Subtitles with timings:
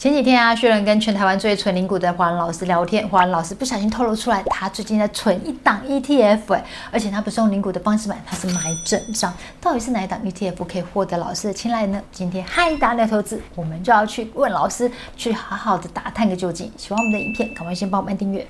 [0.00, 9.32] 前几天啊，薛伦跟全台湾最存零股的华伦老师聊天，华伦老师不小心透露出来，他最近在存一档 ETF，哎，而且他不是用零股的方式买，他是买整张。
[9.60, 12.02] 到底是哪一档 ETF 可以获得老师的青睐呢？
[12.10, 16.70] 今天嗨大聊投资，我们就要去问老师，去好好的打探个究竟。
[16.76, 18.44] 喜欢我们的影片，赶快先帮我们订阅。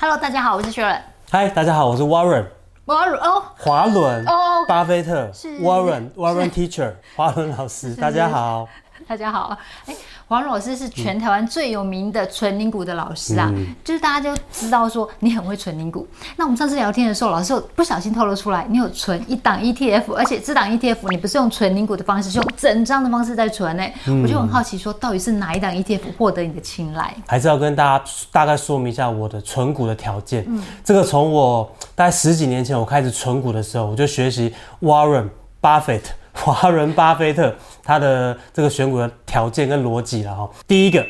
[0.00, 1.02] Hello，大家好，我是薛伦。
[1.30, 2.57] 嗨，大家好，我是 Warren。
[2.88, 5.60] 华伦哦，华伦哦，巴菲特是。
[5.60, 8.66] Warren Warren Teacher，华伦老师，大家好，
[9.06, 9.94] 大家好，哎。
[9.94, 16.06] 华伦老师是全台湾最有名的存零股的老师啊，嗯、就是大家就知道说你很会存零股。
[16.36, 23.82] 那我们上次聊天的时候，老师有不小心透露出来，你有存一档 ETF，而且这档 ETF 你不是用存零股的方式，是用整张的方式在存呢。
[24.06, 27.14] 嗯、我就很好奇，说到底是哪一档 ETF 获得你的青睐？
[27.26, 30.44] 还是要跟大家大概说明一下我的存股的条件。
[30.46, 35.30] 嗯，这个从我大概十几年前我开始存股的时候，我就学习 Warren
[35.62, 36.02] Buffett。
[36.40, 37.52] 华伦巴菲特
[37.82, 41.04] 他的这个选股的条件跟逻辑了哈，第一个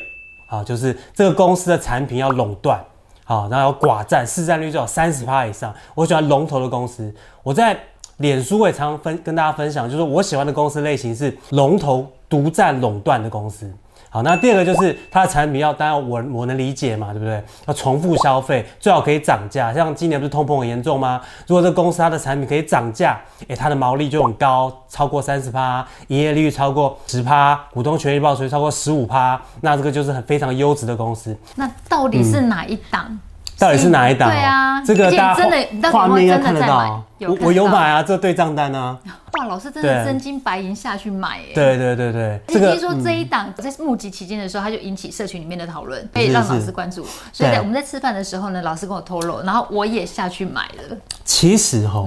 [0.47, 2.83] 啊就是这个公司的产品要垄断，
[3.23, 5.73] 好，然后要寡占，市占率最好三十趴以上。
[5.93, 7.77] 我喜欢龙头的公司，我在
[8.17, 13.71] 脸书也常常分跟大家分享，就是我喜欢的公司类型是龙头独占垄断的公司。
[14.09, 17.43] 好，那第二个就是它的产品要，当然我我能理解嘛，对不对？
[17.67, 19.71] 要重复消费，最好可以涨价。
[19.71, 21.21] 像今年不是通膨很严重吗？
[21.45, 31.37] 如果这个公司它的产品可以涨价，诶，它的毛利就很高，超过三十趴，营业利率超过十趴，股东权益报酬超过十五趴，那这个就是很非常优质的公司。
[31.55, 33.05] 那到底是哪一档？
[33.09, 33.19] 嗯
[33.59, 34.29] 到底是哪一档？
[34.29, 37.03] 对啊，这个大家真的画面应该看得到。
[37.27, 38.97] 我我有买啊，这对账单啊。
[39.33, 41.53] 哇，老师真的真金白银下去买哎。
[41.53, 42.39] 对对对对。
[42.47, 47.05] 这个听说这一档在募集期间的时候，他就引起社群里面的讨论，可以让老师关注。
[47.31, 50.97] 所以在我们在吃饭的时候呢，老师跟我透露，然后我也下去买了。
[51.23, 52.03] 其实哈，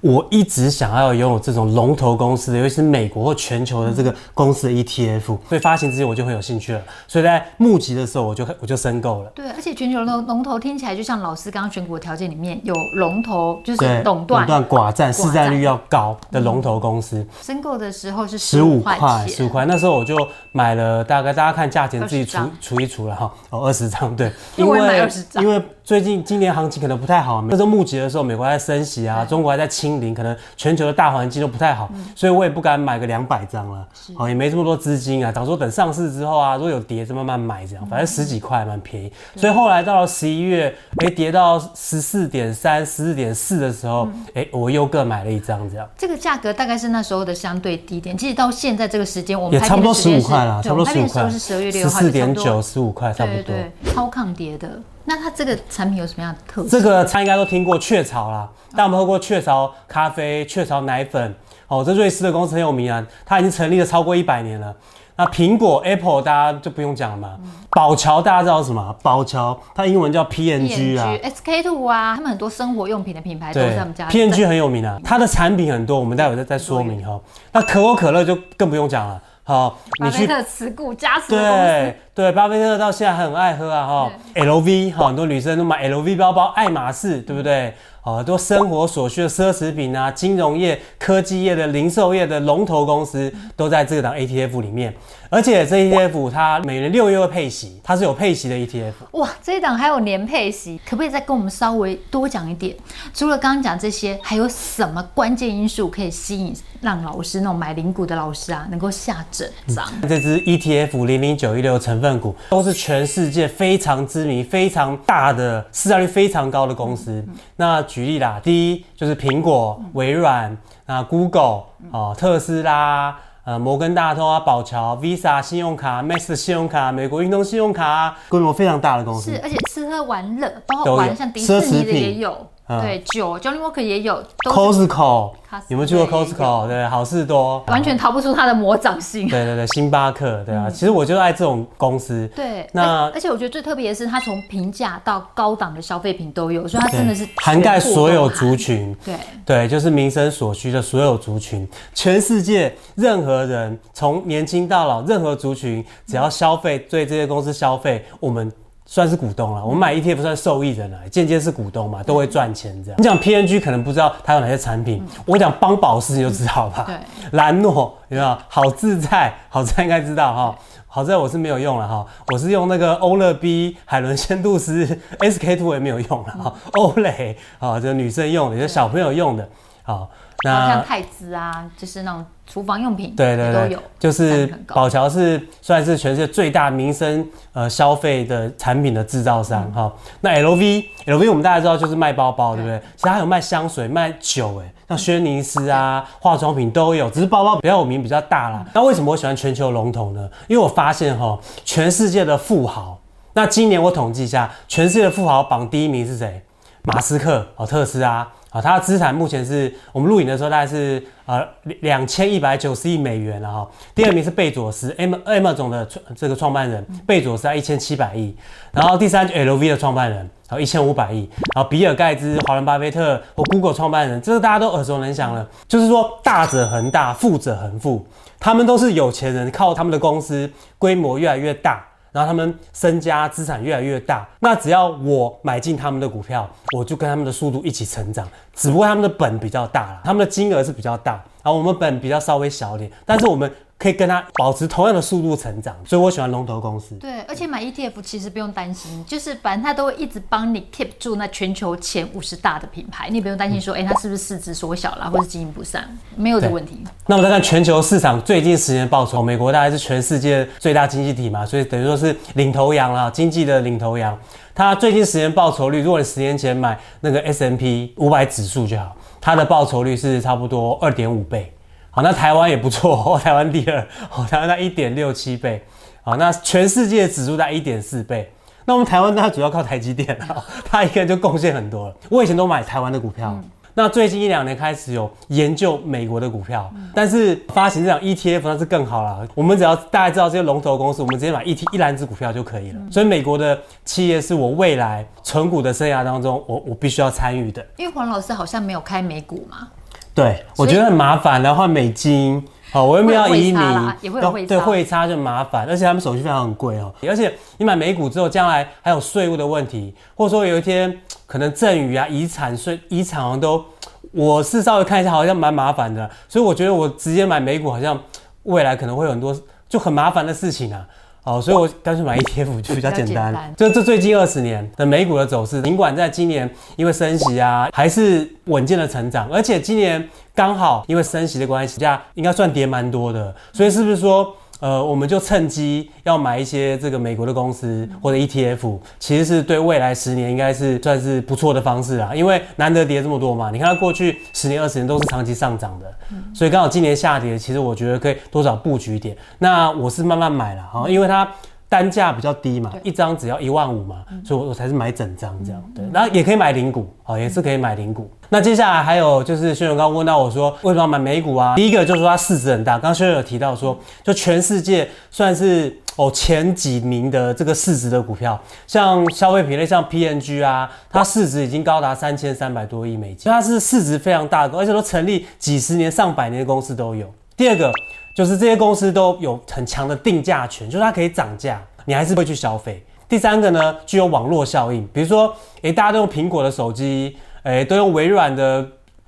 [0.00, 6.80] 我一直想要拥有这种龙头公司的，尤其是美国或全球的这个公司的 ETF，所以发行之前我就很有兴趣了。
[7.08, 9.30] 所以在募集的时候，我就我就申购了。
[9.34, 17.24] 对，而且全球龙龙头听起来就像老师刚刚选股的条件里面有龙头，就是垄断、垄断寡占、市占率要高的龙头公司。
[17.40, 19.64] 申购的时候是十五块，十五块。
[19.64, 20.16] 那时候我就
[20.52, 33.84] 买了，大概大家看价钱自己除除一除了哈，哦，二十张对，因为因为最近今年行情可能不太好，那时候募集的时候，美国还在升息啊，中国还在清零，可能全球的大环境都不太好，所以我也不敢买个两百张了，
[34.14, 35.32] 哦，也没这么多资金啊。
[35.32, 39.12] 想说等上市之后啊，如果有跌就慢慢买这样，反正十几块蛮便宜。
[39.34, 45.84] 所以后来到了十一月，哎，跌到十四点三、十四点四的时候，哎，我又各买了一张这样。
[45.98, 51.28] 这个价格大概是那时候的相对低点，其实到现在这个时间，我们也差不多十五块了，差不多十五块。
[51.28, 53.42] 是十二月六号，十四点九、十五块差不多。
[53.42, 54.80] 对，超抗跌的。
[55.10, 56.68] 那它这个产品有什么样的特色？
[56.68, 61.34] 这个他应该都听过雀巢啦，但我们喝过雀巢咖啡、雀巢奶粉？
[61.66, 64.72] 哦，这瑞士的公司很有名啊，它已经成立了超过一百年了。
[65.16, 67.36] 那苹果 Apple 大家就不用讲了嘛。
[67.70, 68.94] 宝乔大家知道什么？
[69.02, 74.08] 宝乔它英文叫 PNG 啊，SK two 啊，他们很多生活用品的品牌都是他们家。
[74.08, 77.18] PNG 很有名啊，它的产品很多，我们待会再再说明哈。
[77.50, 79.20] 那可口可乐就更不用讲了。
[79.50, 84.12] 好，你去巴菲特持股加持对对，巴菲特到现在很爱喝啊哈。
[84.36, 87.74] LV 哈，很多女生都买 LV 包包，爱马仕对不对？
[88.02, 94.94] 很多生活所需的奢侈品啊，金融业、科技业的零售业的龙头公司都在这个档 ETF 里面。
[95.32, 98.92] 而且这 ETF 它每年六月会配息，它是有配息的 ETF。
[99.12, 102.74] 哇，这一档还有年配息，可不可以再跟我们稍微多讲一点？
[103.14, 109.86] 除了刚刚讲这些，还有什么关键因素可以吸引让老师那种买零股的老师啊，能够下整张？
[110.08, 117.24] 这支 ETF 零零九一六成分股都是全世界非常知名、非常大的市占率非常高的公司。
[117.54, 120.56] 那举例啦，第一就是苹果、微软、
[120.86, 123.16] 啊 Google、哦特斯拉。
[123.42, 129.32] 呃，摩根大通啊，宝桥、Visa 信用卡、Master 信用卡、美国运通信用卡，规模非常大的公司。
[129.32, 132.46] 是，而且吃喝玩乐包括玩，像迪士尼的也有。
[132.80, 135.32] 对，酒，Johnny Walker 也有，Costco，
[135.66, 136.68] 有没有去过 Costco？
[136.68, 139.28] 对，好事多，完全逃不出它的魔掌心。
[139.28, 142.30] 对对对，星巴克，对啊，其实我就爱这种公司。
[142.36, 148.96] 对，那而且我觉得最特别的是，它从平价到高档的消费品都有，所以它真的是涵盖所有族群。
[149.04, 158.52] 对对，就是民生所需的所有族群，全世界任何人，从年轻到老，任何族群只要消费，对这些公司消费，我们。
[158.92, 162.98] 算是股东了，我们买 ETF 算受益人了，间接是股东嘛，都会赚钱这样。
[162.98, 166.82] 你讲 PNG 可能不知道它有哪些产品，我讲邦宝适你就知道吧。
[166.88, 166.96] 对，
[167.38, 168.36] 兰诺有没有？
[168.48, 170.58] 好自在，好自在应该知道哈。
[170.88, 174.84] 好在我是没有用了哈，我是用那个欧乐 B、海伦仙度斯、
[175.20, 176.52] SK two 也没有用了哈。
[176.72, 179.48] 欧蕾啊，这女生用的，就小朋友用的。
[179.84, 180.10] 好，
[180.42, 183.82] 那像汰兹啊，就是那种厨房用品，对对对，都有。
[183.98, 189.92] 就是宝侨是算是全世界最大民生呃消费的产品的制造商哈、嗯。
[190.20, 192.80] 那 LV LV 我们大家知道就是卖包包，对不对？
[192.96, 198.64] 其实还有卖香水、卖酒，哎，像轩尼诗啊，化妆品都有，只是包包比较有名、比较大啦。
[198.74, 200.28] 那为什么我喜欢全球龙头呢？
[200.48, 202.98] 因为我发现哈，全世界的富豪，
[203.34, 206.42] 那今年我统计一下，全世界的富豪榜第一名是谁？
[206.82, 208.26] 马斯克哦，特斯拉。
[208.50, 211.46] 啊，它的资产目前是我们录影的时候大概是呃
[211.82, 213.68] 两千一百九十亿美元了哈。
[213.94, 218.34] 第二名是贝佐斯，M Amazon 的这个创办人，贝佐斯在一千七百亿。
[218.72, 220.18] 然后第三就 LV 的创办人，
[220.48, 221.30] 然后一千五百亿。
[221.54, 225.48] 然后比尔盖茨、华伦巴菲特和 Google 创办人，这个大家都耳熟能详了。
[225.68, 228.04] 就是说大者恒大，富者恒富，
[228.40, 231.86] 他们都是有钱人，靠他们的公司规模越来越大。
[232.12, 238.26] 然后他们身家资产越来越大，那只要我买进他们的股票，我就跟他们的速度一起成长。
[238.54, 243.50] 只不过他们的本比较大了，他们的金额是比较大，然后我们本比较稍微小一点，但是我们。
[243.80, 246.94] 可以跟它保持同样的速度成长，所以我喜欢龙头公司。
[246.96, 256.84] 对，而且买 ETF 其实不用担心，就是反正它都会一直帮你 keep 住那全球前五十大的品牌，你也不用担心说，哎、嗯，它是不是市值缩小了，或是经营不善，没有这个问题。
[257.06, 264.14] 那我们再看全球市场最近十年报酬，美国大概是全世界最大经济体嘛，所以等于说是领头羊啦，经济的领头羊。
[264.54, 271.52] 它最近十年报酬率，如果你十年前买那个 S&P 五百指数就好，它的报酬率是差不多二点五倍。
[271.92, 273.80] 好，那台湾也不错哦， 台湾第二，
[274.14, 275.60] 哦，台湾在一点六七倍，
[276.02, 278.32] 好，那全世界指数在一点四倍，
[278.64, 281.94] 那我们台湾它主要靠台积电啊，它一个人就贡献很多了。
[282.08, 283.36] 我以前都买台湾的股票，
[283.74, 289.26] 那最近一两年开始有研究美国的股票，嗯、但是发行这种 ETF 那是更好了。
[289.34, 292.78] 我们只要大家知道这些龙头公司，我们直接买一 T 一篮子股票就可以了。
[292.80, 297.64] 嗯、所以美国的企业是我未来存股的生涯当中，我我必须要参与的。
[297.76, 299.68] 因为黄老师好像没有开美股嘛。
[300.12, 303.62] 对，我觉得很麻烦，然后换美金，好，我又没有要移民，
[304.00, 306.92] 也会对，汇差就麻烦，而且他们手续费还很贵哦。
[307.08, 310.96] 而且你买美股之后，将来还有税务的问题，或者说有一天
[311.26, 313.64] 可能赠与啊、遗产税、遗产好像都，
[314.12, 318.00] 我是稍微看一下，好像蛮麻烦的，所以我觉得我直接买美股，好像
[318.44, 319.36] 未来可能会有很多
[319.68, 320.86] 就很麻烦的事情啊。
[321.24, 323.54] 哦，所以我干脆买 ETF 就比较简单。
[323.56, 333.34] 就这最近二十年的美股的走势，尽管在今年因为升息啊，还是稳健的成长，而且今年刚好因为升息的关系，价应该算跌蛮多的。
[333.52, 334.34] 所以是不是说？
[334.60, 343.50] 呃，我们就趁机要买一些这个美国的公司或者 ETF，其实是对未来十年应该是算是不错的方式啦，因为难得跌这么多嘛。
[343.50, 345.92] 你看它过去十年、二十年都是长期上涨的，
[346.34, 349.16] 所以刚好今年下跌，其实我觉得可以多少布局一点。
[349.38, 351.28] 那我是慢慢买了哈，因为它。
[351.70, 355.62] 单价比较低嘛，一张只要一万五嘛，所以我我才是买整张这样。
[355.72, 358.10] 对，然后也可以买零股，哦，也是可以买零股。
[358.28, 361.54] 那接下来还有就是，轩勇刚问到我说，为什么要买美股啊？
[361.54, 368.36] 第一个就是说它市值很大，刚刚轩勇有提到说，就全世界算是哦前几名的这个市值的股票，
[368.66, 377.08] 像消费品类像 PNG 啊，它市值已经高达三千三百多亿美金，它是市值非常大的，而且都成立几十年、上百年的公司都有。
[377.36, 377.70] 第二个。
[378.14, 382.84] 就是这些公司都有很强的定价权，就是它可以涨价，你还是会去消费。
[383.08, 388.66] 第三个呢，具有网络效应，比如说，诶，大家都用苹果的手机，诶，都用微软的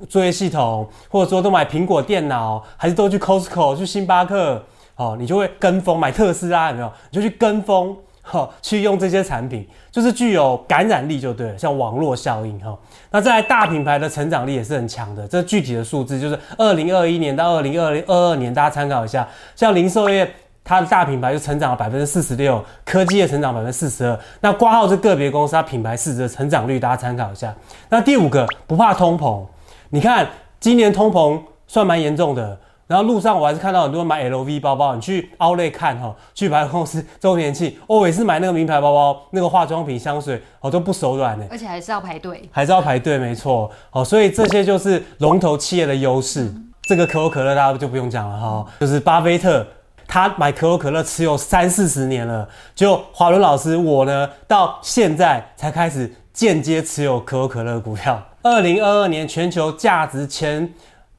[0.08, 4.64] 作业系统，或者说都买苹果电脑，还是都去 Costco 去星巴克，
[4.96, 6.93] 哦，你就会跟风买特斯拉，有没有？
[7.10, 7.96] 你就去跟风。
[8.24, 12.79] 好，去用这些产品，就是具有感染力就对了，像网络效应哈。
[13.10, 19.29] 那在大品牌的成长力也是很强的，这具体的数字就是二零二一年到二零二零二二年，大家参考一下。
[19.56, 24.19] 像零售业，它的大品牌就成长了百分之四十六，科技业成长百分之四十二。
[24.41, 27.52] 那挂号是个别公司，它品牌市值的成长率，大家参考一下。
[27.88, 29.44] 那第五个，不怕通膨，
[29.91, 30.29] 你看
[30.60, 32.56] 今年通膨算蛮严重的。
[32.86, 41.46] 然后路上我还是看到很多人买 LV 包包，你去 Outlet 看哈，去百货公司周年庆，我也是买那个名牌包包，那个化妆品、香水，我都不手软呢。
[41.51, 43.70] 而且还是要排队，还是要排队，没错。
[43.89, 46.43] 好，所以这些就是龙头企业的优势。
[46.43, 49.67] 嗯、这个可口可乐大家就不用讲了哈，就是巴菲特
[50.06, 58.22] 他买可口可乐持有三四十年了，就华伦老师我呢到现在才开始间接持有可口可乐股票。
[58.43, 60.70] 二零二二年全球价值前。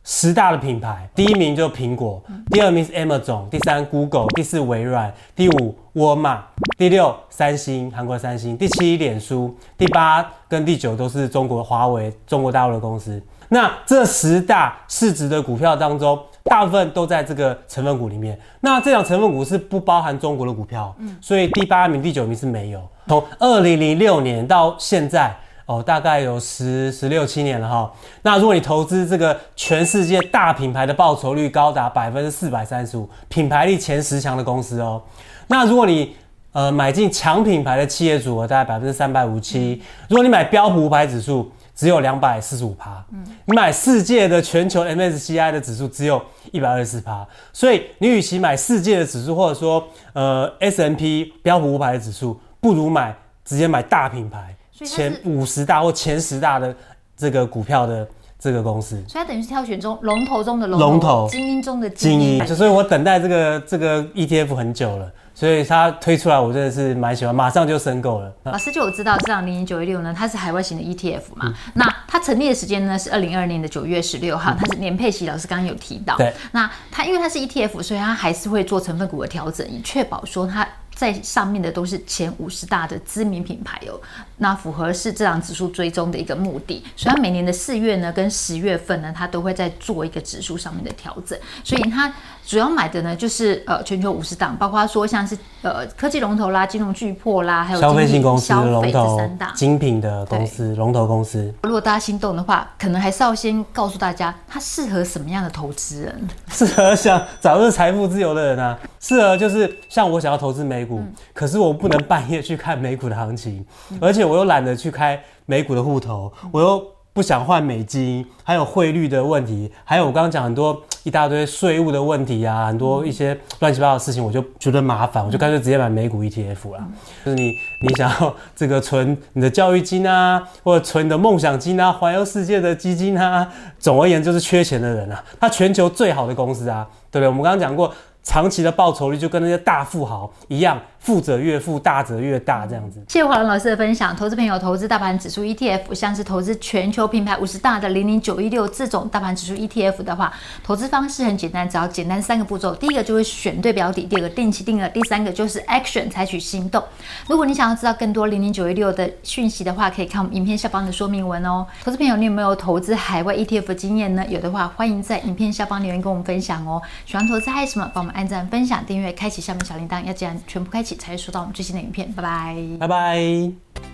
[0.05, 6.43] 十大的品牌，第一名就是苹果，第二名是 Amazon，第三 Google，第四微软，第五沃尔玛，
[6.77, 13.21] 第六三星，韩国三星，第七脸书，第八跟第九都是中国华为，中国大陆的公司。
[13.47, 18.37] 那这十大市值的股票当中，大部分都在这个成分股里面。
[18.59, 22.81] 那这档成分股是不包含中国的股票，所以第八名、第九名是没有。
[23.07, 25.33] 从二零零六年到现在。
[25.65, 27.91] 哦，大概有十十六七年了哈。
[28.21, 35.01] 那如果你投资这个全世界大品牌的报酬率高达百分之四百三十五，品牌力前十强的公司哦。
[35.47, 36.15] 那如果你
[36.51, 39.81] 呃买进强品牌的企业组合，大概百分之三百五十七。
[40.09, 43.03] 如果你买标普五百指数，只有两百四十五趴。
[43.11, 47.25] 嗯，你买世界的全球 MSCI 的指数，只有一百二十四趴。
[47.51, 54.55] 所以你与其买世界的指数，或者说呃 S&P 标普五百的指数，不如买直接买大品牌。
[54.73, 56.75] 前五十大或前十大的
[57.15, 58.07] 这个股票的
[58.39, 62.45] 这个公司，所以它等于是挑选中龙头中的龙头，精英中的精英。
[62.47, 68.33] 所以我等待这个这个 ETF 很久了，所以它推出来，我真的是蛮喜欢，马上就申购了。
[68.43, 71.45] 老师就有知道，这档零零九一六呢，它是海外型的 ETF 嘛？
[71.45, 75.25] 嗯、那它成立的时间呢是二零二二年的九月十六号，它是年配息。
[75.25, 76.33] 老师刚刚有提到，对。
[76.51, 80.67] 那它因为它是 ETF，所以它还是会做成分股的调整，以确保说它。
[80.95, 83.99] 在上面的都是前五十大的知名品牌哦，
[84.37, 92.13] 那符合是这档指数追踪的一个目的，所以它每年的四月呢跟十月份呢，它都会在做一个指数上面的调整，所以它
[92.45, 99.17] 主要买的呢就是呃全球五十档，包括说像是呃科技龙头啦、金融巨破啦，还有消费性公司龙头。
[99.17, 101.53] 三大精品的公司龙头公司。
[101.63, 106.27] 如果大家心动的话，可能还是要先告诉大家，它适合什么样的投资人？
[106.49, 110.99] 适合想早日财富自由的人啊，适合就是像我想要投资美股。
[110.99, 126.79] 嗯、可是我不能半夜去看美股的行情，嗯、而且我又懒得去开美股的户头，嗯、我又不想换美金，还有汇率的问题，还有我刚刚讲很多一大堆税务的问题啊，很多一些乱七八糟的事情，我就觉得麻烦，嗯、我就干脆直接买美股 ETF 啦。
[126.79, 126.93] 嗯、
[127.25, 133.47] 就是你你想要这个存你的教育金啊，或者存你的梦想金啊，环游世界的基金啊，
[133.77, 137.27] 总而言之就是缺钱的人啊，他全球最好的公司啊，对不对？
[137.27, 137.93] 我们刚刚讲过。
[138.23, 142.97] 长期的报酬率就跟那些大富豪一样，富者越富，大者越大，这样子。
[143.09, 144.15] 谢谢华伦老师的分享。
[144.15, 150.31] 投资朋友投资大盘指数 ETF，像是投资全球品牌五十大的零零九一六这种大盘指数 ETF 的话，
[150.63, 152.73] 投资方式很简单，只要简单三个步骤。
[152.73, 156.81] 第一个就是选对标的，第二个定期定额，第三个就是 action 采取行动。
[157.27, 161.67] 如果你想要知道更多零零九一六的讯息的话，可以看我们影片下方的说明文哦。
[161.83, 164.25] 投资朋友，你有没有投资海外 ETF 经验呢？
[164.29, 166.81] 有的话，欢迎在影片下方留言跟我们分享哦。
[167.05, 167.91] 喜欢投资还有什么？
[167.93, 172.11] 帮我们按赞、分享、订阅、开启下面小铃铛，要这样全部开启才会收到我们最新的影片。
[172.13, 173.92] 拜拜，拜拜。